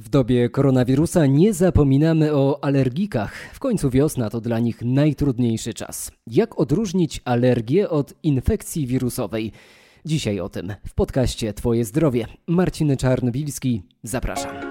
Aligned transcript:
W 0.00 0.08
dobie 0.08 0.48
koronawirusa 0.48 1.26
nie 1.26 1.54
zapominamy 1.54 2.34
o 2.34 2.64
alergikach. 2.64 3.32
W 3.52 3.58
końcu 3.58 3.90
wiosna 3.90 4.30
to 4.30 4.40
dla 4.40 4.58
nich 4.58 4.82
najtrudniejszy 4.82 5.74
czas. 5.74 6.12
Jak 6.26 6.60
odróżnić 6.60 7.20
alergię 7.24 7.88
od 7.88 8.14
infekcji 8.22 8.86
wirusowej? 8.86 9.52
Dzisiaj 10.04 10.40
o 10.40 10.48
tym 10.48 10.74
w 10.86 10.94
podcaście 10.94 11.52
Twoje 11.52 11.84
zdrowie. 11.84 12.26
Marcin 12.46 12.96
Czarnobilski, 12.96 13.82
zapraszam. 14.02 14.69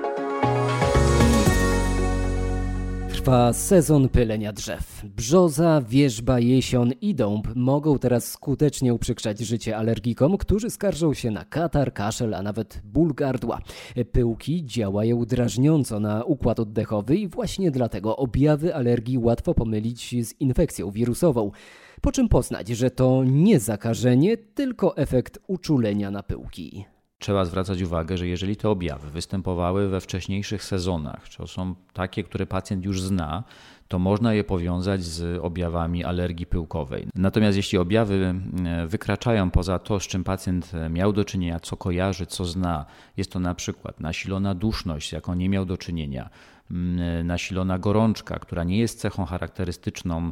Trwa 3.29 3.53
sezon 3.53 4.09
pylenia 4.09 4.53
drzew. 4.53 5.05
Brzoza, 5.15 5.81
wierzba, 5.89 6.39
jesion 6.39 6.91
i 7.01 7.15
dąb 7.15 7.47
mogą 7.55 7.99
teraz 7.99 8.31
skutecznie 8.31 8.93
uprzykrzać 8.93 9.39
życie 9.39 9.77
alergikom, 9.77 10.37
którzy 10.37 10.69
skarżą 10.69 11.13
się 11.13 11.31
na 11.31 11.45
katar, 11.45 11.93
kaszel, 11.93 12.33
a 12.33 12.41
nawet 12.41 12.81
ból 12.83 13.13
gardła. 13.13 13.59
Pyłki 14.11 14.65
działają 14.65 15.25
drażniąco 15.25 15.99
na 15.99 16.23
układ 16.23 16.59
oddechowy 16.59 17.17
i 17.17 17.27
właśnie 17.27 17.71
dlatego 17.71 18.17
objawy 18.17 18.75
alergii 18.75 19.17
łatwo 19.17 19.53
pomylić 19.53 20.15
z 20.25 20.41
infekcją 20.41 20.91
wirusową. 20.91 21.51
Po 22.01 22.11
czym 22.11 22.29
poznać, 22.29 22.67
że 22.67 22.91
to 22.91 23.23
nie 23.23 23.59
zakażenie, 23.59 24.37
tylko 24.37 24.97
efekt 24.97 25.39
uczulenia 25.47 26.11
na 26.11 26.23
pyłki 26.23 26.85
trzeba 27.19 27.45
zwracać 27.45 27.81
uwagę, 27.81 28.17
że 28.17 28.27
jeżeli 28.27 28.55
te 28.55 28.69
objawy 28.69 29.11
występowały 29.11 29.89
we 29.89 30.01
wcześniejszych 30.01 30.63
sezonach, 30.63 31.29
czy 31.29 31.47
są 31.47 31.75
takie, 31.93 32.23
które 32.23 32.45
pacjent 32.45 32.85
już 32.85 33.01
zna, 33.01 33.43
to 33.89 33.99
można 33.99 34.33
je 34.33 34.43
powiązać 34.43 35.03
z 35.03 35.39
objawami 35.41 36.03
alergii 36.03 36.45
pyłkowej. 36.45 37.07
Natomiast 37.15 37.57
jeśli 37.57 37.77
objawy 37.77 38.35
e, 38.65 38.87
wykraczają 38.87 39.51
poza 39.51 39.79
to, 39.79 39.99
z 39.99 40.03
czym 40.03 40.23
pacjent 40.23 40.71
e, 40.73 40.89
miał 40.89 41.13
do 41.13 41.25
czynienia, 41.25 41.59
co 41.59 41.77
kojarzy, 41.77 42.25
co 42.25 42.45
zna, 42.45 42.85
jest 43.17 43.31
to 43.31 43.39
na 43.39 43.55
przykład 43.55 43.99
nasilona 43.99 44.55
duszność, 44.55 45.09
z 45.09 45.11
jaką 45.11 45.33
nie 45.33 45.49
miał 45.49 45.65
do 45.65 45.77
czynienia, 45.77 46.29
nasilona 47.23 47.79
gorączka, 47.79 48.39
która 48.39 48.63
nie 48.63 48.79
jest 48.79 48.99
cechą 48.99 49.25
charakterystyczną 49.25 50.31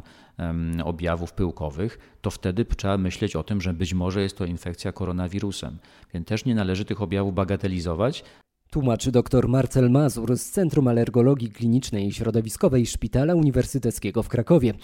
objawów 0.84 1.32
pyłkowych, 1.32 2.16
to 2.20 2.30
wtedy 2.30 2.64
trzeba 2.64 2.98
myśleć 2.98 3.36
o 3.36 3.42
tym, 3.42 3.60
że 3.60 3.74
być 3.74 3.94
może 3.94 4.22
jest 4.22 4.38
to 4.38 4.44
infekcja 4.44 4.92
koronawirusem. 4.92 5.78
Więc 6.14 6.26
też 6.26 6.44
nie 6.44 6.54
należy 6.54 6.84
tych 6.84 7.02
objawów 7.02 7.34
bagatelizować, 7.34 8.24
Tłumaczy 8.70 9.12
dr 9.12 9.48
Marcel 9.48 9.90
Mazur 9.90 10.36
z 10.36 10.50
Centrum 10.50 10.88
Alergologii 10.88 11.50
Klinicznej 11.50 12.06
i 12.06 12.12
Środowiskowej 12.12 12.86
Szpitala 12.86 13.34
Uniwersyteckiego 13.34 14.22
w 14.22 14.28
Krakowie. 14.28 14.74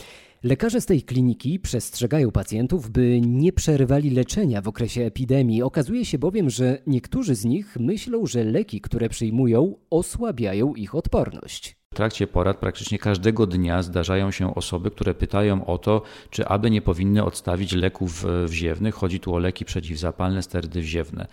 Lekarze 0.42 0.80
z 0.80 0.86
tej 0.86 1.02
kliniki 1.02 1.60
przestrzegają 1.60 2.30
pacjentów, 2.30 2.90
by 2.90 3.20
nie 3.20 3.52
przerywali 3.52 4.10
leczenia 4.10 4.62
w 4.62 4.68
okresie 4.68 5.02
epidemii. 5.02 5.62
Okazuje 5.62 6.04
się 6.04 6.18
bowiem, 6.18 6.50
że 6.50 6.78
niektórzy 6.86 7.34
z 7.34 7.44
nich 7.44 7.76
myślą, 7.80 8.26
że 8.26 8.44
leki, 8.44 8.80
które 8.80 9.08
przyjmują, 9.08 9.74
osłabiają 9.90 10.74
ich 10.74 10.94
odporność. 10.94 11.76
W 11.92 11.96
trakcie 11.96 12.26
porad 12.26 12.56
praktycznie 12.56 12.98
każdego 12.98 13.46
dnia 13.46 13.82
zdarzają 13.82 14.30
się 14.30 14.54
osoby, 14.54 14.90
które 14.90 15.14
pytają 15.14 15.66
o 15.66 15.78
to, 15.78 16.02
czy 16.30 16.46
aby 16.46 16.70
nie 16.70 16.82
powinny 16.82 17.24
odstawić 17.24 17.72
leków 17.72 18.24
wziewnych. 18.46 18.94
Chodzi 18.94 19.20
tu 19.20 19.34
o 19.34 19.38
leki 19.38 19.64
przeciwzapalne, 19.64 20.42
sterydy 20.42 20.80
wziewne. 20.80 21.26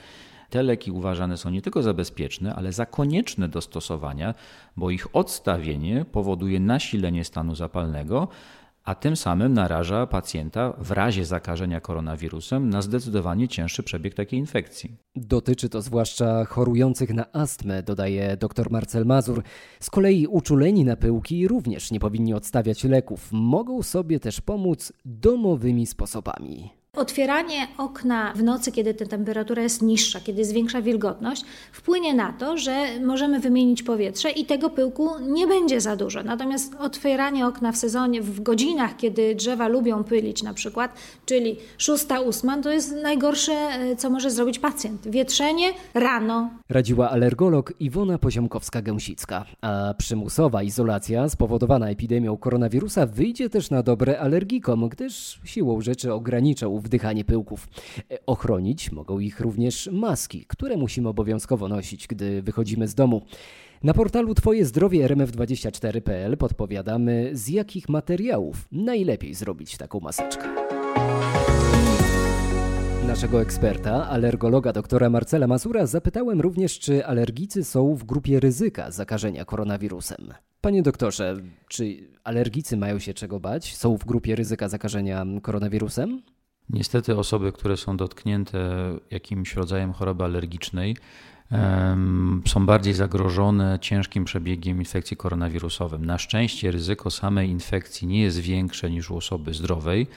Te 0.51 0.63
leki 0.63 0.91
uważane 0.91 1.37
są 1.37 1.49
nie 1.49 1.61
tylko 1.61 1.81
za 1.81 1.93
bezpieczne, 1.93 2.55
ale 2.55 2.73
za 2.73 2.85
konieczne 2.85 3.49
do 3.49 3.61
stosowania, 3.61 4.33
bo 4.77 4.89
ich 4.89 5.15
odstawienie 5.15 6.05
powoduje 6.11 6.59
nasilenie 6.59 7.23
stanu 7.23 7.55
zapalnego, 7.55 8.27
a 8.83 8.95
tym 8.95 9.15
samym 9.15 9.53
naraża 9.53 10.07
pacjenta 10.07 10.73
w 10.77 10.91
razie 10.91 11.25
zakażenia 11.25 11.81
koronawirusem 11.81 12.69
na 12.69 12.81
zdecydowanie 12.81 13.47
cięższy 13.47 13.83
przebieg 13.83 14.13
takiej 14.13 14.39
infekcji. 14.39 14.95
Dotyczy 15.15 15.69
to 15.69 15.81
zwłaszcza 15.81 16.45
chorujących 16.45 17.13
na 17.13 17.31
astmę, 17.33 17.83
dodaje 17.83 18.37
dr 18.37 18.71
Marcel 18.71 19.05
Mazur. 19.05 19.43
Z 19.79 19.89
kolei 19.89 20.27
uczuleni 20.27 20.85
na 20.85 20.95
pyłki 20.95 21.47
również 21.47 21.91
nie 21.91 21.99
powinni 21.99 22.33
odstawiać 22.33 22.83
leków. 22.83 23.29
Mogą 23.31 23.81
sobie 23.83 24.19
też 24.19 24.41
pomóc 24.41 24.93
domowymi 25.05 25.85
sposobami. 25.85 26.80
Otwieranie 26.97 27.67
okna 27.77 28.33
w 28.35 28.43
nocy, 28.43 28.71
kiedy 28.71 28.93
ta 28.93 29.05
temperatura 29.05 29.61
jest 29.61 29.81
niższa, 29.81 30.19
kiedy 30.19 30.39
jest 30.39 30.53
większa 30.53 30.81
wilgotność, 30.81 31.45
wpłynie 31.71 32.13
na 32.13 32.33
to, 32.33 32.57
że 32.57 32.99
możemy 33.05 33.39
wymienić 33.39 33.83
powietrze 33.83 34.29
i 34.29 34.45
tego 34.45 34.69
pyłku 34.69 35.09
nie 35.19 35.47
będzie 35.47 35.81
za 35.81 35.95
dużo. 35.95 36.23
Natomiast 36.23 36.75
otwieranie 36.75 37.47
okna 37.47 37.71
w 37.71 37.77
sezonie, 37.77 38.21
w 38.21 38.41
godzinach, 38.41 38.97
kiedy 38.97 39.35
drzewa 39.35 39.67
lubią 39.67 40.03
pylić 40.03 40.43
na 40.43 40.53
przykład, 40.53 40.93
czyli 41.25 41.57
6-8, 41.77 42.63
to 42.63 42.71
jest 42.71 42.95
najgorsze, 43.03 43.53
e, 43.53 43.95
co 43.95 44.09
może 44.09 44.31
zrobić 44.31 44.59
pacjent. 44.59 45.07
Wietrzenie 45.07 45.67
rano. 45.93 46.49
Radziła 46.69 47.09
alergolog 47.09 47.73
Iwona 47.79 48.17
Poziomkowska-Gęsicka. 48.17 49.43
A 49.61 49.93
przymusowa 49.97 50.63
izolacja 50.63 51.29
spowodowana 51.29 51.89
epidemią 51.89 52.37
koronawirusa 52.37 53.05
wyjdzie 53.05 53.49
też 53.49 53.69
na 53.69 53.83
dobre 53.83 54.19
alergikom, 54.19 54.89
gdyż 54.89 55.39
siłą 55.43 55.81
rzeczy 55.81 56.13
ograniczą 56.13 56.80
wdychanie 56.81 57.25
pyłków. 57.25 57.67
E, 58.11 58.25
ochronić 58.25 58.91
mogą 58.91 59.19
ich 59.19 59.39
również 59.39 59.89
maski, 59.91 60.45
które 60.47 60.77
musimy 60.77 61.09
obowiązkowo 61.09 61.67
nosić, 61.67 62.07
gdy 62.07 62.41
wychodzimy 62.41 62.87
z 62.87 62.95
domu. 62.95 63.21
Na 63.83 63.93
portalu 63.93 64.35
Twoje 64.35 64.65
zdrowie 64.65 65.07
rmf24.pl 65.07 66.37
podpowiadamy, 66.37 67.29
z 67.33 67.47
jakich 67.47 67.89
materiałów 67.89 68.67
najlepiej 68.71 69.33
zrobić 69.33 69.77
taką 69.77 69.99
maseczkę. 69.99 70.47
Naszego 73.07 73.41
eksperta, 73.41 74.09
alergologa 74.09 74.73
doktora 74.73 75.09
Marcela 75.09 75.47
Mazura, 75.47 75.85
zapytałem 75.85 76.41
również, 76.41 76.79
czy 76.79 77.05
alergicy 77.05 77.63
są 77.63 77.95
w 77.95 78.03
grupie 78.03 78.39
ryzyka 78.39 78.91
zakażenia 78.91 79.45
koronawirusem. 79.45 80.33
Panie 80.61 80.81
doktorze, 80.81 81.35
czy 81.67 81.97
alergicy 82.23 82.77
mają 82.77 82.99
się 82.99 83.13
czego 83.13 83.39
bać? 83.39 83.75
Są 83.75 83.97
w 83.97 84.05
grupie 84.05 84.35
ryzyka 84.35 84.69
zakażenia 84.69 85.25
koronawirusem? 85.41 86.21
Niestety 86.73 87.17
osoby, 87.17 87.51
które 87.51 87.77
są 87.77 87.97
dotknięte 87.97 88.59
jakimś 89.11 89.55
rodzajem 89.55 89.93
choroby 89.93 90.23
alergicznej, 90.23 90.97
są 92.47 92.65
bardziej 92.65 92.93
zagrożone 92.93 93.77
ciężkim 93.81 94.25
przebiegiem 94.25 94.79
infekcji 94.79 95.17
koronawirusowym. 95.17 96.05
Na 96.05 96.17
szczęście 96.17 96.71
ryzyko 96.71 97.11
samej 97.11 97.49
infekcji 97.49 98.07
nie 98.07 98.21
jest 98.21 98.39
większe 98.39 98.91
niż 98.91 99.11
u 99.11 99.17
osoby 99.17 99.53
zdrowej, 99.53 100.07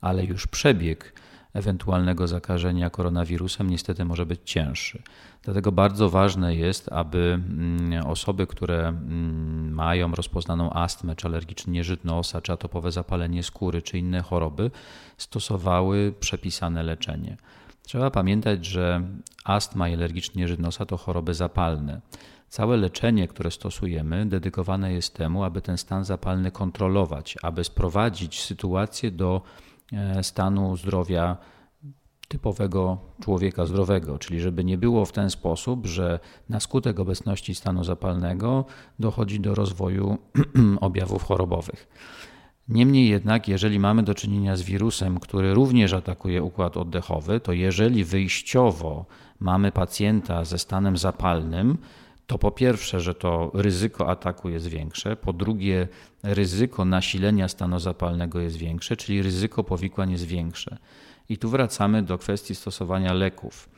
ale 0.00 0.24
już 0.24 0.46
przebieg 0.46 1.12
ewentualnego 1.54 2.28
zakażenia 2.28 2.90
koronawirusem 2.90 3.70
niestety 3.70 4.04
może 4.04 4.26
być 4.26 4.40
cięższy. 4.44 5.02
Dlatego 5.42 5.72
bardzo 5.72 6.10
ważne 6.10 6.56
jest, 6.56 6.92
aby 6.92 7.18
mm, 7.18 8.06
osoby, 8.06 8.46
które 8.46 8.88
mm, 8.88 9.63
mają 9.74 10.12
rozpoznaną 10.12 10.72
astmę, 10.72 11.16
czy 11.16 11.26
alergiczny 11.26 11.72
nieżyt 11.72 12.04
nosa, 12.04 12.40
czy 12.40 12.52
atopowe 12.52 12.92
zapalenie 12.92 13.42
skóry, 13.42 13.82
czy 13.82 13.98
inne 13.98 14.22
choroby, 14.22 14.70
stosowały 15.16 16.14
przepisane 16.20 16.82
leczenie. 16.82 17.36
Trzeba 17.82 18.10
pamiętać, 18.10 18.66
że 18.66 19.02
astma 19.44 19.88
i 19.88 19.94
alergiczny 19.94 20.40
nieżyt 20.40 20.60
nosa 20.60 20.86
to 20.86 20.96
choroby 20.96 21.34
zapalne. 21.34 22.00
Całe 22.48 22.76
leczenie, 22.76 23.28
które 23.28 23.50
stosujemy, 23.50 24.26
dedykowane 24.26 24.92
jest 24.92 25.14
temu, 25.14 25.44
aby 25.44 25.60
ten 25.60 25.78
stan 25.78 26.04
zapalny 26.04 26.50
kontrolować, 26.50 27.36
aby 27.42 27.64
sprowadzić 27.64 28.42
sytuację 28.42 29.10
do 29.10 29.42
e, 29.92 30.22
stanu 30.24 30.76
zdrowia 30.76 31.36
typowego 32.28 32.98
człowieka 33.22 33.66
zdrowego, 33.66 34.18
czyli 34.18 34.40
żeby 34.40 34.64
nie 34.64 34.78
było 34.78 35.04
w 35.04 35.12
ten 35.12 35.30
sposób, 35.30 35.86
że 35.86 36.20
na 36.48 36.60
skutek 36.60 37.00
obecności 37.00 37.54
stanu 37.54 37.84
zapalnego 37.84 38.64
dochodzi 38.98 39.40
do 39.40 39.54
rozwoju 39.54 40.18
objawów 40.80 41.22
chorobowych. 41.22 41.88
Niemniej 42.68 43.08
jednak, 43.08 43.48
jeżeli 43.48 43.78
mamy 43.78 44.02
do 44.02 44.14
czynienia 44.14 44.56
z 44.56 44.62
wirusem, 44.62 45.20
który 45.20 45.54
również 45.54 45.92
atakuje 45.92 46.42
układ 46.42 46.76
oddechowy, 46.76 47.40
to 47.40 47.52
jeżeli 47.52 48.04
wyjściowo 48.04 49.06
mamy 49.40 49.72
pacjenta 49.72 50.44
ze 50.44 50.58
stanem 50.58 50.96
zapalnym, 50.96 51.78
to 52.26 52.38
po 52.38 52.50
pierwsze, 52.50 53.00
że 53.00 53.14
to 53.14 53.50
ryzyko 53.54 54.08
ataku 54.08 54.48
jest 54.48 54.66
większe, 54.66 55.16
po 55.16 55.32
drugie, 55.32 55.88
ryzyko 56.22 56.84
nasilenia 56.84 57.48
stanu 57.48 57.78
zapalnego 57.78 58.40
jest 58.40 58.56
większe, 58.56 58.96
czyli 58.96 59.22
ryzyko 59.22 59.64
powikłań 59.64 60.10
jest 60.10 60.24
większe. 60.24 60.78
I 61.28 61.38
tu 61.38 61.48
wracamy 61.48 62.02
do 62.02 62.18
kwestii 62.18 62.54
stosowania 62.54 63.12
leków. 63.12 63.68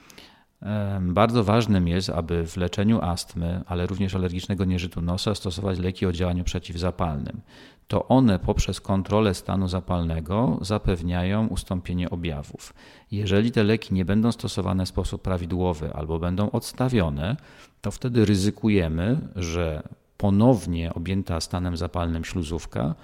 Bardzo 1.00 1.44
ważnym 1.44 1.88
jest, 1.88 2.10
aby 2.10 2.46
w 2.46 2.56
leczeniu 2.56 3.00
astmy, 3.02 3.62
ale 3.66 3.87
również 3.87 4.14
alergicznego 4.14 4.64
nieżytu 4.64 5.00
nosa 5.00 5.34
stosować 5.34 5.78
leki 5.78 6.06
o 6.06 6.12
działaniu 6.12 6.44
przeciwzapalnym. 6.44 7.40
To 7.88 8.08
one 8.08 8.38
poprzez 8.38 8.81
kontrolę 8.81 9.34
stanu 9.34 9.69
zapalnego 9.69 10.58
zapewniają 10.60 11.46
ustąpienie 11.46 12.10
objawów. 12.10 12.75
Jeżeli 13.10 13.50
te 13.50 13.64
leki 13.64 13.94
nie 13.94 14.04
będą 14.04 14.32
stosowane 14.32 14.87
w 14.87 14.88
sposób 14.88 15.22
prawidłowy 15.22 15.94
albo 15.94 16.19
będą 16.19 16.50
odstawione, 16.50 17.37
to 17.81 17.90
wtedy 17.90 18.25
ryzykujemy, 18.25 19.28
że 19.37 19.82
ponownie 20.16 20.94
objęta 20.94 21.40
stanem 21.40 21.76
zapalnym 21.76 22.25
śluzówka 22.25 22.94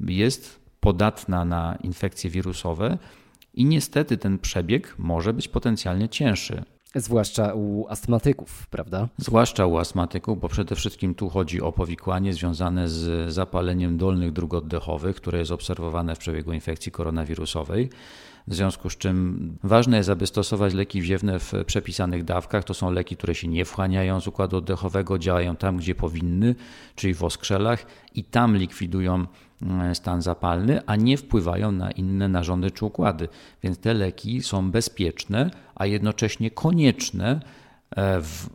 jest 0.00 0.60
podatna 0.80 1.44
na 1.44 1.76
infekcje 1.82 2.30
wirusowe 2.30 2.98
i 3.54 3.64
niestety 3.64 4.16
ten 4.16 4.38
przebieg 4.38 4.94
może 4.98 5.32
być 5.32 5.48
potencjalnie 5.48 6.08
cięższy. 6.08 6.64
Zwłaszcza 6.94 7.54
u 7.54 7.86
astmatyków, 7.88 8.66
prawda? 8.66 9.08
Zwłaszcza 9.18 9.66
u 9.66 9.76
astmatyków, 9.76 10.40
bo 10.40 10.48
przede 10.48 10.74
wszystkim 10.74 11.14
tu 11.14 11.28
chodzi 11.28 11.62
o 11.62 11.72
powikłanie 11.72 12.32
związane 12.32 12.88
z 12.88 13.32
zapaleniem 13.32 13.96
dolnych 13.96 14.32
dróg 14.32 14.54
oddechowych, 14.54 15.16
które 15.16 15.38
jest 15.38 15.50
obserwowane 15.50 16.14
w 16.14 16.18
przebiegu 16.18 16.52
infekcji 16.52 16.92
koronawirusowej. 16.92 17.90
W 18.46 18.54
związku 18.54 18.90
z 18.90 18.96
czym 18.96 19.56
ważne 19.62 19.96
jest, 19.96 20.08
aby 20.08 20.26
stosować 20.26 20.74
leki 20.74 21.02
wziewne 21.02 21.38
w 21.38 21.52
przepisanych 21.66 22.24
dawkach. 22.24 22.64
To 22.64 22.74
są 22.74 22.90
leki, 22.90 23.16
które 23.16 23.34
się 23.34 23.48
nie 23.48 23.64
wchłaniają 23.64 24.20
z 24.20 24.26
układu 24.26 24.56
oddechowego, 24.56 25.18
działają 25.18 25.56
tam, 25.56 25.76
gdzie 25.76 25.94
powinny, 25.94 26.54
czyli 26.94 27.14
w 27.14 27.24
oskrzelach 27.24 27.86
i 28.14 28.24
tam 28.24 28.56
likwidują 28.56 29.26
mm, 29.62 29.94
stan 29.94 30.22
zapalny, 30.22 30.86
a 30.86 30.96
nie 30.96 31.16
wpływają 31.16 31.72
na 31.72 31.90
inne 31.90 32.28
narządy 32.28 32.70
czy 32.70 32.84
układy. 32.84 33.28
Więc 33.62 33.78
te 33.78 33.94
leki 33.94 34.42
są 34.42 34.70
bezpieczne, 34.70 35.50
a 35.74 35.86
jednocześnie 35.86 36.50
konieczne 36.50 37.40
e, 37.96 38.20
w 38.20 38.48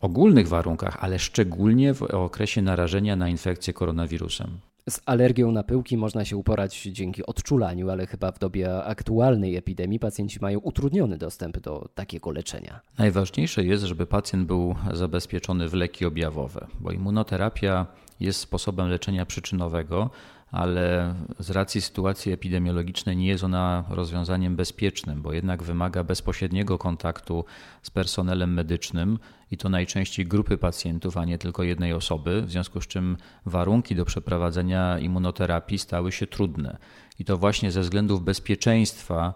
ogólnych 0.00 0.48
warunkach, 0.48 0.96
ale 1.00 1.18
szczególnie 1.18 1.94
w 1.94 2.02
okresie 2.02 2.62
narażenia 2.62 3.16
na 3.16 3.28
infekcję 3.28 3.72
koronawirusem. 3.72 4.58
Z 4.90 5.00
alergią 5.06 5.52
na 5.52 5.62
pyłki 5.62 5.96
można 5.96 6.24
się 6.24 6.36
uporać 6.36 6.82
dzięki 6.82 7.26
odczulaniu, 7.26 7.90
ale 7.90 8.06
chyba 8.06 8.32
w 8.32 8.38
dobie 8.38 8.84
aktualnej 8.84 9.56
epidemii 9.56 9.98
pacjenci 9.98 10.38
mają 10.40 10.58
utrudniony 10.58 11.18
dostęp 11.18 11.60
do 11.60 11.88
takiego 11.94 12.30
leczenia. 12.30 12.80
Najważniejsze 12.98 13.64
jest, 13.64 13.84
żeby 13.84 14.06
pacjent 14.06 14.46
był 14.46 14.74
zabezpieczony 14.92 15.68
w 15.68 15.74
leki 15.74 16.04
objawowe, 16.04 16.66
bo 16.80 16.92
immunoterapia 16.92 17.86
jest 18.20 18.40
sposobem 18.40 18.88
leczenia 18.88 19.26
przyczynowego, 19.26 20.10
ale 20.50 21.14
z 21.38 21.50
racji 21.50 21.80
sytuacji 21.80 22.32
epidemiologicznej 22.32 23.16
nie 23.16 23.26
jest 23.26 23.44
ona 23.44 23.84
rozwiązaniem 23.88 24.56
bezpiecznym, 24.56 25.22
bo 25.22 25.32
jednak 25.32 25.62
wymaga 25.62 26.04
bezpośredniego 26.04 26.78
kontaktu 26.78 27.44
z 27.82 27.90
personelem 27.90 28.54
medycznym 28.54 29.18
i 29.50 29.56
to 29.56 29.68
najczęściej 29.68 30.26
grupy 30.26 30.58
pacjentów, 30.58 31.16
a 31.16 31.24
nie 31.24 31.38
tylko 31.38 31.62
jednej 31.62 31.92
osoby, 31.92 32.42
w 32.42 32.50
związku 32.50 32.80
z 32.80 32.86
czym 32.86 33.16
warunki 33.46 33.94
do 33.94 34.04
przeprowadzenia 34.04 34.98
immunoterapii 34.98 35.78
stały 35.78 36.12
się 36.12 36.26
trudne. 36.26 36.78
I 37.18 37.24
to 37.24 37.36
właśnie 37.36 37.72
ze 37.72 37.80
względów 37.80 38.24
bezpieczeństwa 38.24 39.34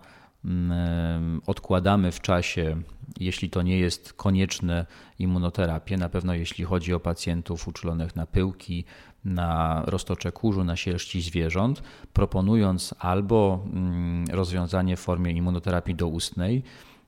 odkładamy 1.46 2.12
w 2.12 2.20
czasie, 2.20 2.82
jeśli 3.20 3.50
to 3.50 3.62
nie 3.62 3.79
jest 3.79 4.12
konieczne, 4.12 4.87
immunoterapię. 5.19 5.96
Na 5.96 6.08
pewno 6.08 6.35
jeśli 6.35 6.64
chodzi 6.64 6.94
o 6.94 7.00
pacjentów 7.00 7.69
uczulonych 7.69 8.17
na 8.17 8.26
pyłki, 8.26 8.85
na 9.25 9.82
roztocze 9.87 10.32
kurzu, 10.32 10.64
na 10.64 10.76
sierści 10.76 11.23
zwierząt, 11.23 11.82
proponując 12.12 12.94
albo 12.99 13.64
mm, 13.73 14.25
rozwiązanie 14.31 14.96
w 14.96 15.00
formie 15.00 15.32
immunoterapii 15.32 15.94
doustnej, 15.94 16.62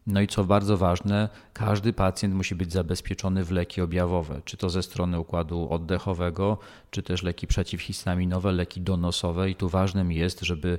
no 0.06 0.20
i 0.20 0.26
co 0.26 0.44
bardzo 0.44 0.76
ważne, 0.76 1.28
każdy 1.52 1.92
pacjent 1.92 2.34
musi 2.34 2.54
być 2.54 2.72
zabezpieczony 2.72 3.44
w 3.44 3.50
leki 3.50 3.80
objawowe, 3.80 4.40
czy 4.44 4.56
to 4.56 4.70
ze 4.70 4.82
strony 4.82 5.20
układu 5.20 5.68
oddechowego, 5.70 6.58
czy 6.90 7.02
też 7.02 7.22
leki 7.22 7.46
przeciwhistaminowe, 7.46 8.52
leki 8.52 8.80
donosowe. 8.80 9.50
I 9.50 9.54
tu 9.54 9.68
ważnym 9.68 10.12
jest, 10.12 10.40
żeby 10.40 10.68
mm, 10.68 10.78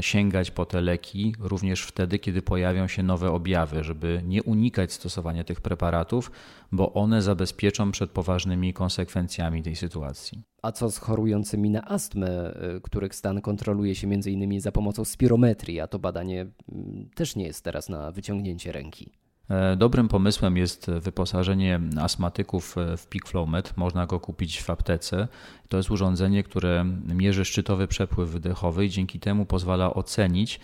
sięgać 0.00 0.50
po 0.50 0.66
te 0.66 0.80
leki 0.80 1.34
również 1.38 1.82
wtedy, 1.82 2.18
kiedy 2.18 2.42
pojawią 2.42 2.88
się 2.88 3.02
nowe 3.02 3.30
objawy, 3.30 3.84
żeby 3.84 4.22
nie 4.24 4.42
unikać 4.42 4.92
stosowania 4.92 5.44
tych 5.44 5.60
preparatów, 5.60 6.30
bo 6.72 6.92
one 6.92 7.22
zabezpieczą 7.22 7.92
przed 7.92 8.10
poważnymi 8.10 8.72
konsekwencjami 8.72 9.62
tej 9.62 9.76
sytuacji. 9.76 10.42
A 10.62 10.72
co 10.72 10.90
z 10.90 10.98
chorującymi 10.98 11.70
na 11.70 11.88
astmę, 11.88 12.54
y, 12.76 12.80
których 12.80 13.14
stan 13.14 13.40
kontroluje 13.40 13.94
się 13.94 14.06
m.in. 14.06 14.60
za 14.60 14.72
pomocą 14.72 15.04
spirometrii, 15.04 15.80
a 15.80 15.86
to 15.86 15.98
badanie 15.98 16.46
mm, 16.72 17.10
też 17.14 17.36
nie 17.36 17.44
jest 17.44 17.64
teraz 17.64 17.88
na 17.88 18.12
wyciągnięcie 18.12 18.72
ręki? 18.72 19.12
E, 19.50 19.76
dobrym 19.76 20.08
pomysłem 20.08 20.56
jest 20.56 20.90
wyposażenie 20.90 21.80
astmatyków 22.00 22.76
w 22.96 23.06
PeakFlowMed. 23.06 23.76
Można 23.76 24.06
go 24.06 24.20
kupić 24.20 24.62
w 24.62 24.70
aptece. 24.70 25.28
To 25.68 25.76
jest 25.76 25.90
urządzenie, 25.90 26.42
które 26.42 26.84
mierzy 27.14 27.44
szczytowy 27.44 27.88
przepływ 27.88 28.30
wydechowy 28.30 28.86
i 28.86 28.90
dzięki 28.90 29.20
temu 29.20 29.46
pozwala 29.46 29.94
ocenić 29.94 30.60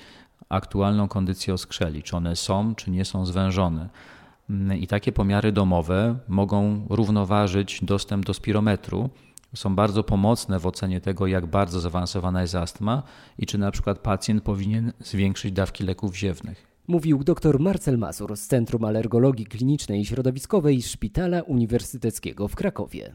aktualną 0.48 1.08
kondycję 1.08 1.54
oskrzeli, 1.54 2.02
czy 2.02 2.16
one 2.16 2.36
są, 2.36 2.74
czy 2.74 2.90
nie 2.90 3.04
są 3.04 3.26
zwężone. 3.26 3.88
Mm, 4.50 4.78
I 4.78 4.86
takie 4.86 5.12
pomiary 5.12 5.52
domowe 5.52 6.18
mogą 6.28 6.86
równoważyć 6.90 7.84
dostęp 7.84 8.24
do 8.26 8.34
spirometru, 8.34 9.10
są 9.54 9.74
bardzo 9.74 10.04
pomocne 10.04 10.58
w 10.58 10.66
ocenie 10.66 11.00
tego, 11.00 11.26
jak 11.26 11.46
bardzo 11.46 11.80
zaawansowana 11.80 12.42
jest 12.42 12.54
astma 12.54 13.02
i 13.38 13.46
czy 13.46 13.58
na 13.58 13.70
przykład 13.70 13.98
pacjent 13.98 14.42
powinien 14.42 14.92
zwiększyć 15.00 15.52
dawki 15.52 15.84
leków 15.84 16.16
ziewnych. 16.16 16.75
Mówił 16.88 17.24
dr 17.24 17.60
Marcel 17.60 17.98
Mazur 17.98 18.36
z 18.36 18.46
Centrum 18.46 18.84
Alergologii 18.84 19.46
Klinicznej 19.46 20.00
i 20.00 20.06
Środowiskowej 20.06 20.82
Szpitala 20.82 21.42
Uniwersyteckiego 21.42 22.48
w 22.48 22.54
Krakowie. 22.54 23.12